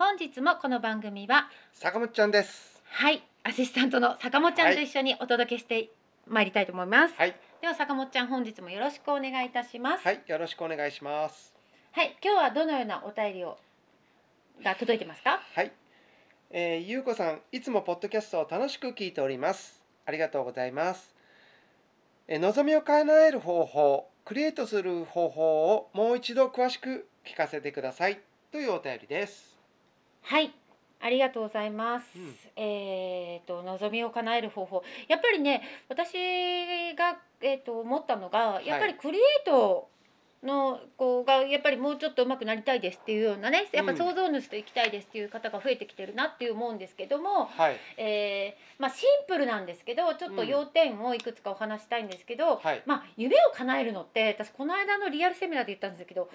[0.00, 2.80] 本日もこの番組は坂本ちゃんです。
[2.84, 5.90] はい、アシスタントの坂本ちゃんと一緒にお届けして
[6.28, 7.14] まいりたいと思います。
[7.16, 10.04] はい、では坂本ちゃん本日もよろしくお願いいたします。
[10.04, 11.52] はい、よろしくお願いします。
[11.90, 13.58] はい、今日はどのようなお便りを
[14.62, 15.40] が届いてますか？
[15.52, 15.72] はい、
[16.52, 19.82] えー、ゆうこさん、いつもポッドキャストを楽しく聞いております。
[20.06, 21.12] ありがとうございます。
[22.28, 28.20] えー、望みを叶える方法、クリエイトする方法をもう一度詳しく聞かせてください
[28.52, 29.57] というお便りです。
[30.28, 30.52] はい、
[31.00, 32.06] ありがとうございます。
[32.14, 32.62] うん。
[32.62, 36.12] えっ、と望みを叶える方法、やっぱりね、私
[36.94, 39.88] がえっ、と思ったのが、やっぱりクリエイト
[40.42, 56.28] の子がやっぱりもうちょっと上手くなりたいですっていうようなね、やっぱうん想像主と行きたいですっていう方が増えてきてるなっていう思うんですけども、はい、えーまあシンプルなんですけど、ちょっと要点をいくつかお話したいんですけど、はい、まあ、夢を叶えるのって私この間のリアルセミナーで言ったんですけど、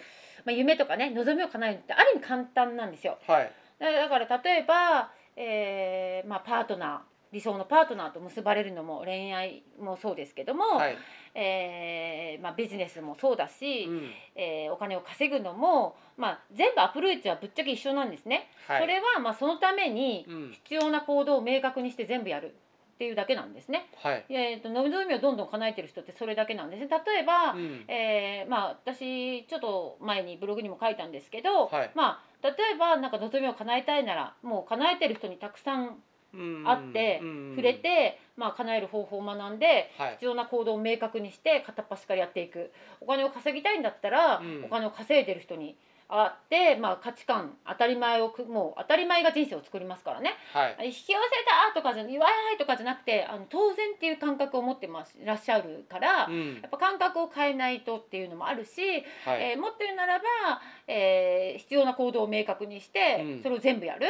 [0.45, 3.19] まあ、夢とかね望みを叶えるのってある意味簡単なんですよ。
[3.27, 6.99] はい、だだから例えば、えーまあ、パートナー
[7.33, 10.97] 理想のパートナーと結ばれるのも恋愛もそうですけども、はい、
[11.33, 18.49] えーまあ、ビジネスもそうだし、うん、えーお金を稼ぐのも、まあ、全部アプローチはぶっちゃけ一緒なんですね。
[18.67, 22.53] はい、それはまあそのためにうん、必要な行動を明確にして全部やる
[22.93, 23.89] っていうだけなんですね。
[23.95, 26.89] はい、えー、と望みをどんどん叶えてる人ってそれだけなんですね。
[27.05, 31.91] 例えば、うん、えーまあ私ちょっと前にブログにも書いたんですけど、はい。
[31.95, 36.63] まあ例えばなんか望みを叶えたいならもう叶えてる人にたくさんうん。
[36.65, 37.53] 会ってうん。
[37.55, 42.71] 触れて、まあ叶える方法を学んではい、必要な行動を明確にして片っ端からやっていく。
[43.01, 44.65] お金を稼ぎたいんだったら、うん。
[44.65, 45.77] お金を稼いでる人に
[46.07, 50.33] 会って、まあ、価値観当たり前をくもう当たり前が人生を作りますからね。
[50.53, 56.53] はい、引き寄せたとかじゃわーいとかじゃなくてあの当然っていう感覚を持ってますいらっしゃるから、うん。
[56.61, 58.81] やっぱ感覚を変えないとっていうのもあるし、
[59.25, 60.23] はい、えーもっと言うならば、
[60.87, 63.43] えー必要な行動を明確にして、うん。
[63.43, 64.07] それを全部やる、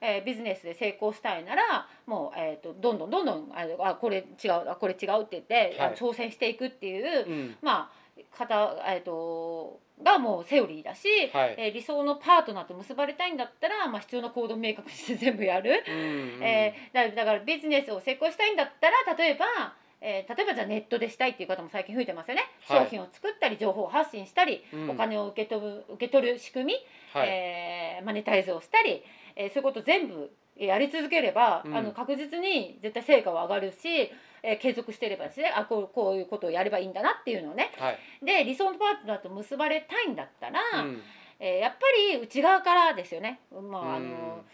[0.00, 5.94] えービジネスで成功したいならもう、えー、とどんどんどんどんああこれ違うあこれ違うって言って、はい。
[5.94, 8.00] 挑戦していくっていう、うん、まあ
[8.36, 15.84] 方、えー、とがもうセオリーだし、はい、えー理想のパートナーと結ばれたいんだったら、まあ、必要な行動を明確にして全部やる。
[15.86, 22.84] うん、えーだだからビジネスを成功したいんだったら例えば、えー例えばじゃあネットでしたいっていう方も最近増えてますよね、はい。
[22.84, 24.90] 商品を作ったり情報を発信したり、うん。
[24.90, 26.74] お金を受け取る受け取る仕組み、
[27.12, 29.02] はい、えーマネタイズをしたり、
[29.36, 31.76] えーそういうこと全部やり続ければ、うん。
[31.76, 34.10] あの確実に絶対成果は上がるし、
[34.42, 37.70] えー継続していればですねあこうこういうことをやればいいんだなっていうのをね。
[37.78, 41.02] はい、で理想のパートナーと結ばれたいんだったら、うん、
[41.40, 41.78] えーやっぱ
[42.14, 44.10] り内側からですよね、まああうん。
[44.10, 44.44] の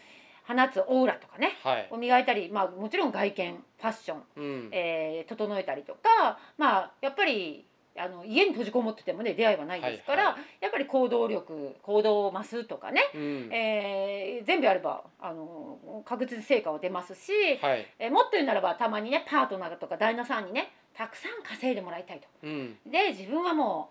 [0.47, 7.65] 放つオーラとかねはい、を磨いたり、まあ、もちろん外見ファッション、うん、えー整えたりとか、まあ、やっぱり
[7.99, 17.31] あの家に閉じこもっててもね出会いはないですから、はいはやっぱり行動力行動を増すとかね、うん、えー全部やればあの確実に成果は出ますし、
[17.61, 22.27] はい、えーもっと言うならばたまにねパートナーとか旦那さんにねたくさん稼いでもらいたいと。
[22.43, 23.89] うん、で自分はも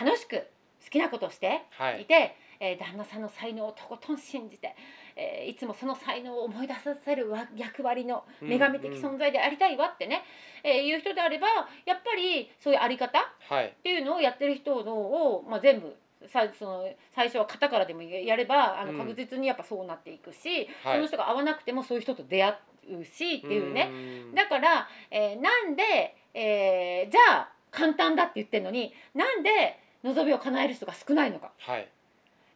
[0.00, 0.36] う楽しく
[0.84, 2.02] 好きなことをしてはい。
[2.02, 4.74] い、て、えー旦那さんの才能をとことん信じて、
[5.16, 10.22] えーいつもその才能を思い出させるわ役割の女神的存在でありたいわってね、
[10.62, 11.46] えーいう人であれば
[11.86, 15.94] やっぱりそういうあり方っはい、ていうのをやってる人のを、まあ、全部
[16.32, 18.98] さその最初は型からでもやればあのうん。
[18.98, 20.96] 確実にやっぱそうなっていくし、はい。
[20.96, 22.56] その人が合わなくてもそういう人と出会
[23.00, 23.84] うしっていうね。
[24.32, 24.34] ん。
[24.34, 31.88] だから、えーなんで、えーじゃあ簡単だって言ってるのになんで望みを叶える人が少ないのか、はい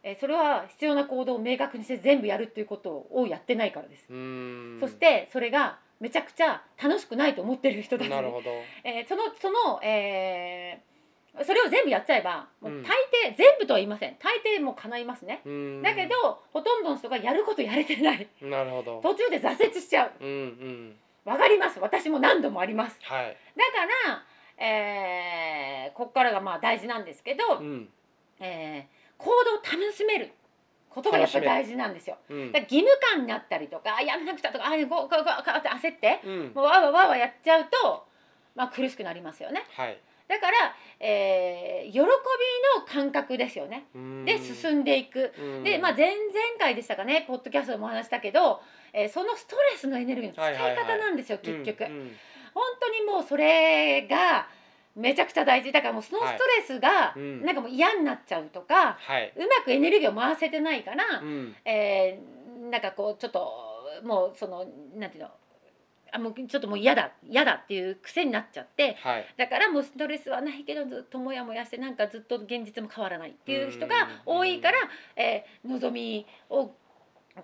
[0.03, 4.77] えーそれは必要な行動を明確にして全部やるっていうことをやってないからです、うん。
[4.79, 8.09] そしてそれがめちゃくちゃ楽しくないと思ってる人たち。
[8.09, 8.49] なるほど。
[8.83, 10.89] えーそのその、えー
[11.45, 12.83] それを全部やっちゃえばもううん。
[12.83, 12.89] 大
[13.29, 14.15] 抵、全部とは言いません。
[14.19, 15.41] 大抵もう叶いますね。
[15.45, 15.81] うん。
[15.83, 18.27] だけどほとんどの人がやることやれてない。
[18.41, 18.99] なるほど。
[19.03, 20.11] 途中で挫折しちゃう。
[20.19, 20.95] うんうん。
[21.25, 21.79] わかります。
[21.79, 22.97] 私も何度もあります。
[23.03, 23.37] はい。
[23.55, 24.25] だから、
[24.65, 27.89] えーここからがまあ大事なんですけど、うん。
[28.39, 30.31] えー行動を楽しめる
[30.89, 32.17] ことがやっぱり大事なんですよ。
[32.29, 32.51] うん。
[32.51, 35.25] だ義務感になったりとかあやめなくちゃとかあごごごごっ
[35.61, 36.51] て焦ってうん。
[36.55, 38.07] もうわーわーわーわーやっちゃうと、
[38.55, 39.63] まあ、苦しくなりますよね。
[39.75, 39.99] はい。
[40.27, 43.87] だから、えー喜びの感覚ですよね。
[44.25, 45.33] で進んでいく。
[45.41, 45.63] ん。
[45.63, 46.21] で、まあ、前々
[46.59, 48.61] 回でしたかねポッドキャストでもお話したけど、
[48.93, 51.83] えーそのストレスのエネルギーの使い方なんですよ、結局、
[52.53, 54.47] 本当にもうそれが
[54.99, 55.71] めちゃくちゃ大事。
[55.71, 59.33] だからもうそのストレスがなんかもう嫌になっちゃうとか、はい。
[59.35, 61.55] うまくエネルギーを回せてないから、うん。
[61.65, 63.51] えーなんかこうちょっと
[64.03, 64.65] もうその
[64.95, 65.29] なんていうの
[66.11, 69.25] あもうちょっともう嫌だ嫌だっていう癖になっちゃってはい。
[69.37, 74.77] だからもうストレスはないけどずっとモヤモヤしてなんかずっと現実も変わらないっていう人が多いから、
[75.15, 76.71] えー望みを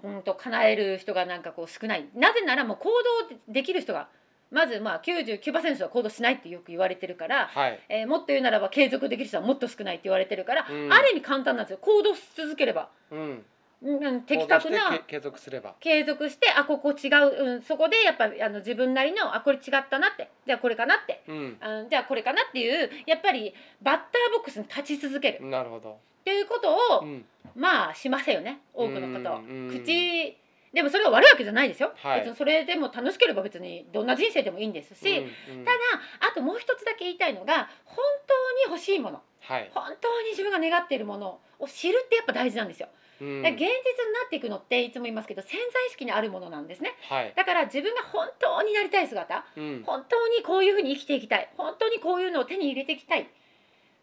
[0.03, 2.05] うんと叶える人がなんかこう少ない。
[2.13, 2.89] なぜならもう行
[3.29, 4.09] 動できる人が
[4.51, 7.80] まずまあ99%の人は行動しないってよく言われてるから、はい。
[7.89, 10.94] えーもっと言うならば継続できる人はもっと少ないって言われてるから、うん。
[10.94, 11.80] ある意味簡単なんですよ。
[11.81, 13.45] 行動し続ければ、うん。
[13.83, 15.75] うん、的確な継続すれば。
[15.80, 20.30] 継続してあここ違う、うん、そこでやっぱりあの自分なりのあこれ違ったなって。
[20.45, 21.24] じゃあこれかなって。
[21.27, 21.57] うん。
[21.62, 24.06] あじゃあこれかなっていうやっぱりバッター
[24.38, 25.45] ボックスに立ち続ける。
[25.45, 25.91] なるほど。
[25.91, 27.25] っていうことを、うん。
[27.56, 28.59] まあしませんよね。
[28.74, 29.38] 多くの方は。
[29.38, 29.69] うん。
[29.69, 30.38] 口
[30.75, 32.19] でもそれは悪いわけじゃないですよ、はい。
[32.19, 35.77] 別にそれでも楽しければ別にどんな人生でもいいんですし、うんうんただ
[36.31, 39.72] あともう一つだけ言いたいのが本当に欲しいものはい。
[39.74, 42.89] 本当に自分が願っているものを知るってやっぱ大事なんですよ。
[43.22, 43.69] う現実にな
[44.25, 46.95] っていくのっていつも言いますけど潜在意識にあるものなんですね。
[47.10, 47.33] はい。
[47.36, 49.83] だから自分が本当になりたい姿うん。
[49.86, 53.30] 本当にこういうふうに生きていきたい本当にこういうのを手に入れていきたい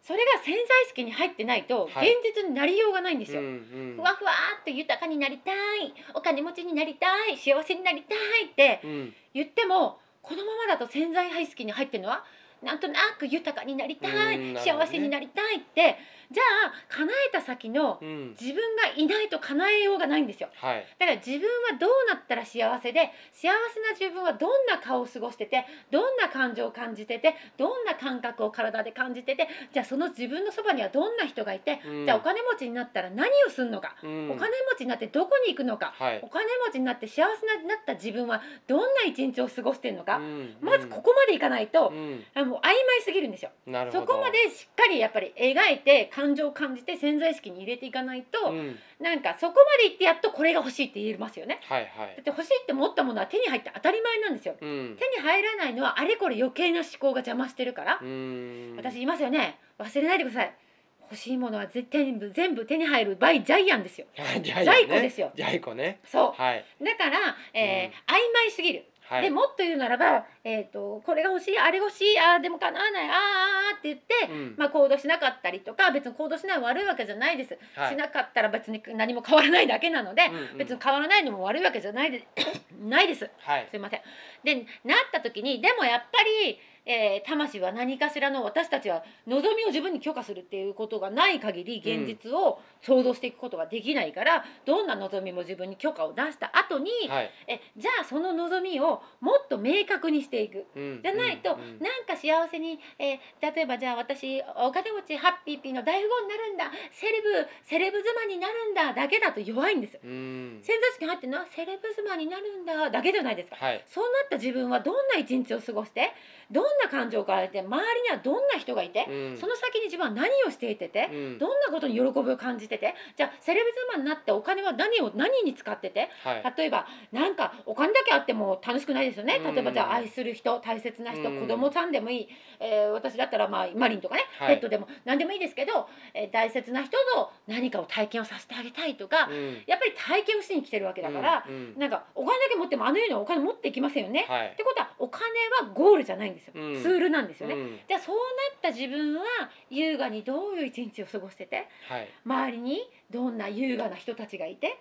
[0.03, 2.13] それが潜在意識に入ってないと現はい。
[2.35, 3.39] 実になりようがないんですよ。
[3.39, 3.49] うんう
[3.93, 3.95] ん。
[3.95, 5.93] ふわふわーっと豊かになりたい。
[6.13, 7.37] お金持ちになりたい。
[7.37, 9.15] 幸せになりたいってうん。
[9.33, 12.25] 言ってもこのままだと潜在意識に入ってるのは
[12.63, 14.59] なんとなく豊かになりたい、ね。
[14.59, 15.97] 幸せになりたいって。
[16.31, 18.35] じゃあ叶えた先のうん。
[18.39, 20.49] 自分がいないと叶えようがないんですよ。
[20.55, 20.85] はい。
[20.97, 32.05] だから自分はどうなったら幸せで幸せな自分はどんな顔を過ごしててどんな感情を感じててどんな感覚を体で感じててじゃあその自分のそばにはどんな人がいて、うん。
[32.05, 34.31] じゃあお金持ちになったら何をするのか、うん。
[34.31, 36.19] お金持ちになってどこに行くのか、はい。
[36.23, 40.57] お金持ちになって幸せになった自分はどんな一日を過ごしてるのか、うん。
[40.61, 42.23] まずここまでいかないとう、ん。
[42.33, 43.49] あもう曖昧すぎるんですよ。
[43.91, 48.77] そこまでしっかりやっぱり描いて感情を感じて潜在意識に入れていかないと、うん。
[48.99, 51.47] なんかそこまでいってやっとこれが欲しいって言えますよ。
[51.47, 51.59] ね。
[51.63, 54.55] はいはだっいて欲しいって思ったものは手に入って当たり前なんですよ。
[54.61, 54.97] うん。
[54.99, 58.75] 手に入らないのはあれこれ余計な思考が邪魔してるから、うん。
[58.77, 59.57] 私言いますよね。
[59.79, 60.53] 忘れないでください。
[61.01, 64.07] 欲しいものは絶対に全部手に入るバイジャイアンですよ。
[64.17, 65.31] は いジジャイコですよ。
[65.35, 65.99] ジャイコね。
[66.05, 66.41] そう。
[66.41, 66.65] はい。
[66.81, 69.21] だから、えー曖昧すぎる、はい。
[69.21, 74.55] でもっと言うならば、えー、とこれが欲しいあれ欲しいあーでも叶わないあーあーって言って、うん。
[74.57, 77.89] まあ、行動しなかったりとか別に行動しないの悪いわけじゃないです、はい。
[77.91, 80.57] しなかったら別に何も変わらないだけなので、うんうん。
[80.57, 82.27] 別に変わらないのも悪いわけじゃないで
[82.81, 83.29] ないです。
[83.39, 83.67] はい。
[83.69, 84.01] すいません。
[84.43, 97.31] でなった時にでもやっぱり、えー魂は何かしらの私たちは望みを自分に許可するっていうことがない限り現実を想像していくことができないから、どんな望みも自分に許可を出した後に、はい。
[97.47, 100.65] えじゃあその望みをもっと明確にしていく。
[100.75, 100.99] うん。
[101.01, 101.61] じゃないと、うん。
[101.61, 101.79] うん。
[101.79, 103.19] なんか幸せに、えー
[103.53, 106.71] 例えばじゃあ私お金持ちハッピーピーの大富豪になるんだ。
[106.91, 108.93] セレブセレブ妻になるんだ。
[108.93, 110.59] だけだと弱いんですうん。
[110.63, 112.89] 潜在意識に入ってるのはセレブ妻になるんだ。
[112.89, 113.55] だけじゃないですか。
[113.57, 113.83] はい。
[113.87, 116.11] そうなった自分はどんな一日を過ごして
[116.51, 119.37] どんな感情を変えて周りにはどんな人がいて、うん。
[119.37, 121.37] その先に自分は何をしていてて、うん。
[121.37, 122.95] どんなことに喜びを感じてて。
[123.15, 126.53] じゃあセレブ妻になってお金は何を何に使っててはい。
[126.57, 129.41] 例えばなんかお金だけあっても楽しくないですよね。
[129.43, 129.55] うん。
[129.55, 131.41] 例えばじゃあ愛する人大切な人、うん。
[131.41, 134.55] 子供さんでもいい、えー私だったらまあマリンとかね、はい。
[134.55, 139.63] ペットでも何でもいいですけど、えー大切な人と何かを体験をさせてあげたいとか、うん。
[139.67, 141.45] やっぱり体験をしに来てるわけだから、
[141.77, 144.25] なんかお金だけ持ってもあのようにお金持っていきませんよね。
[144.27, 144.47] はい。
[144.47, 145.23] ってことはお金
[145.61, 147.55] はゴールじゃないんですよ、うんツールなんですよね。
[147.55, 147.79] うん。
[147.87, 148.21] じゃあそうな
[148.57, 149.21] った自分は
[149.69, 151.67] 優雅にどういう一日を過ごしてて？
[151.89, 152.07] はい。
[152.25, 154.79] 周りにどんな優雅な人たちがいて？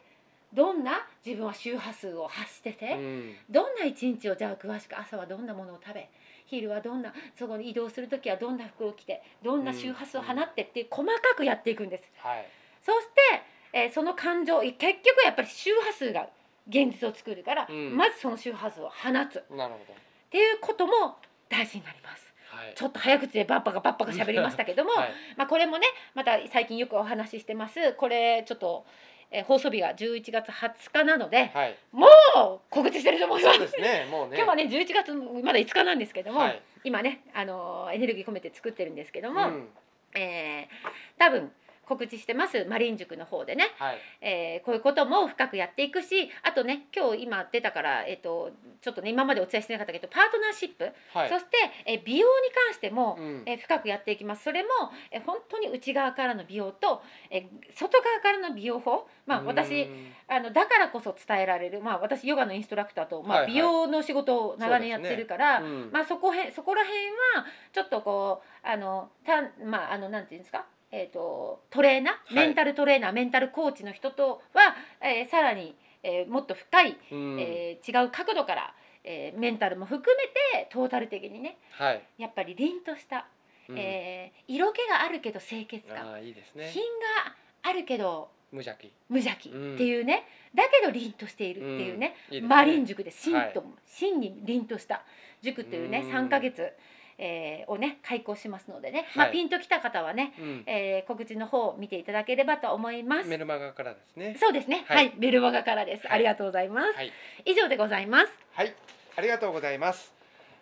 [0.52, 3.36] どんな自分は周波数を発してて、うん。
[3.48, 6.08] どんな一日をじゃあ詳しく朝はどんなものを食べ？
[6.46, 9.22] 昼はどんなそこに移動する時はどんな服を着て？
[9.42, 12.04] どんな周波数を放ってっていう細かくやっていくんです。
[12.18, 12.46] はい。
[12.82, 13.12] そして、
[13.72, 16.28] えーその感情結局やっぱり周波数が
[16.68, 17.96] 現実を作るから、うん。
[17.96, 19.38] まずその周波数を放つ。
[19.38, 19.94] っなるほど。
[20.30, 21.16] ていうことも
[21.52, 22.32] 大事になります。
[22.48, 22.74] はい。
[22.74, 25.10] ちょっと早口でバッパがバッパが喋りましたけども、はい。
[25.36, 27.92] まあ、これもねまた最近よくお話ししてます。
[27.92, 28.84] これちょっと、
[29.30, 31.76] えー放送日が11月20日なのではい。
[31.92, 33.68] もう告知してると思います。
[33.68, 34.36] すねもうね。
[34.36, 36.62] 今日はね11月まだ5日なんですけども、はい。
[36.84, 39.68] 今ねあのーエネルギー込めて作ってるんですけども、うん。
[40.14, 41.52] えー多分
[41.86, 43.98] 告知してますマリン塾の方でね、はい。
[44.20, 51.28] えーこういうことも深くやっていくしあとね今日今出たから、えっとちょっとね今までお伝えしてなかったけどパートナーシップ、はい。
[51.28, 51.50] そして、
[51.86, 53.42] えー美容に関しても、うん。
[53.46, 54.44] えー深くやっていきます。
[54.44, 54.68] それも、
[55.10, 59.06] えー本当に内側からの美容と、えー外側からの美容法。
[59.26, 60.12] まあ私うん。
[60.28, 65.90] あのだからこそ伝えられる、まあ、私ヨガのインストラクターと、まあ美容の仕事を長年やってるから、うん。
[65.92, 72.34] まあ、そこへそこら辺はちょっとこうあのたまああのなんていうんですか、えー、とトレーナーい。
[72.34, 77.40] メンタルトレーナー、メンタルコーチの人とは、えーさらに、えーもっと深い、うん。
[77.40, 80.24] えー違う角度から、えーメンタルも含め
[80.62, 82.02] てトータル的にねはい。
[82.18, 83.26] やっぱり凛とした、
[83.68, 83.78] うん。
[83.78, 86.70] えー色気があるけど清潔感、いいですね。
[86.72, 86.82] 品
[87.24, 88.92] があるけど無邪気。
[89.08, 89.74] 無邪気うん。
[89.76, 92.34] っていうね、だけど凛としているっていうね、うん。
[92.36, 92.48] いいね。
[92.48, 93.68] マリン塾で真と、はい。
[93.86, 95.02] 真に凛とした
[95.40, 96.10] 塾というねうん。
[96.12, 96.70] 3ヶ月、
[97.18, 103.28] えーをね開講しますのでね、まあ、はいピンときた方はね、うんえー告知の方を見ていただければと思います。
[103.28, 106.96] メルマガからですねそうですね、は、はいいメルマガからです、はいありがとうございます。
[106.96, 107.12] はい
[107.44, 108.32] 以上でございます。
[108.52, 108.74] はい、
[109.16, 110.14] ありがとうございます。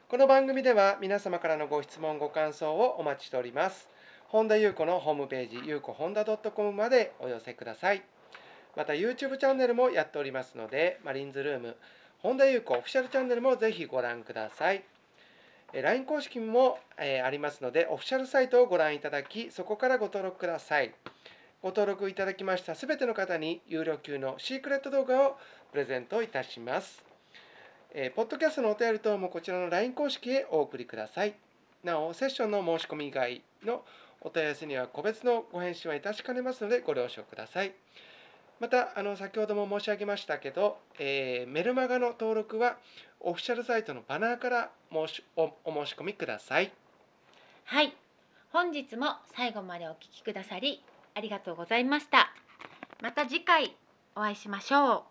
[0.08, 3.88] この番組では皆様からのご質問ご感想をお待ちしております。
[4.26, 8.02] 本田裕子のホームページ、ゆうこ本田 .com までお寄せください。
[8.76, 11.76] また YouTube チャンネルもやっておりますので、マリンズルーム、
[12.18, 14.84] 本田裕子オフィシャルチャンネルもぜひご覧ください。
[15.72, 20.92] LINE 公式も、えありますので、オフィシャルサイトをご覧いただき、そこからご登録ください。
[21.62, 25.36] ご登録いただきましたすべての方に有料級のシークレット動画を
[25.72, 27.04] プレゼントいたします。
[27.92, 31.34] えーポッドキャストのお便り等もこちらの LINE 公式へお送りください。
[31.84, 33.84] なお、セッションの申し込み以外の
[34.22, 37.72] お問い合わせには個別のご返信はいたしかねますのでご了承ください。
[38.60, 42.76] また、あの先ほども申し上げましたけど、えーメルマガの登録は
[43.18, 46.70] オフィシャルサイトのバナーから申しおお申し込みください。
[47.64, 47.94] はい、
[48.52, 50.82] 本日も最後までお聞きくださり
[51.14, 52.30] ありがとうございました。
[53.00, 53.74] また次回
[54.14, 55.10] お会いしましょう。